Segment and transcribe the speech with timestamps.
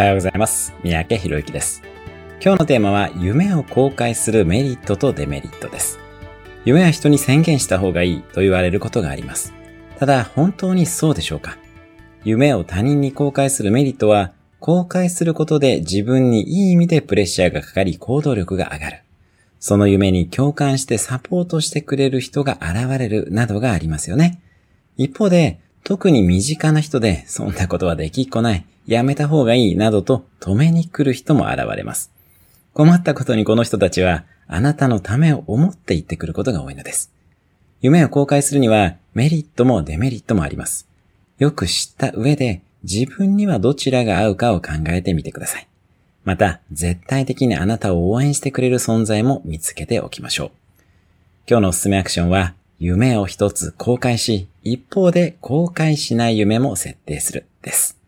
[0.00, 0.72] おはようございます。
[0.82, 1.82] 三宅博之です。
[2.42, 5.98] 今日のテーマは、夢を公開するメリットとデメリットです。
[6.64, 9.52] 夢は人に宣言した方がいいと言われることがあります。
[9.98, 11.58] ただ、本当にそうでしょうか？
[12.24, 19.02] 夢を他人に公開するメリットは、公開することで自分にいい意味でプレッシャーがかかり行動力が上がる。
[19.58, 24.40] その夢に共感してサポートしてくれる人が現れるなどがありますよね。
[24.96, 32.10] 一方で、特に身近な人で、そんなことはできっこない、やめた方がいい、などと止めに来る人も現れます。
[32.72, 37.12] 困ったことにこの人たちは、あなたのためを思って言ってくることが多いのです。
[37.80, 40.86] 夢を公開するには、メリットもデメリットもあります。
[41.38, 45.68] よく知った上で、自分にはどちらが合うかを考えてみてください。
[46.24, 50.50] また、絶対的にあなたを応援してくれる存在も見つけておきましょう。
[51.48, 57.98] 今日のおすすめアクションは、夢を一つ公開し、一方で公開しない夢も設定するです。